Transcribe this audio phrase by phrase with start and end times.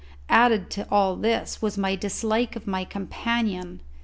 [0.29, 3.81] Added to all this was my dislike of my companion.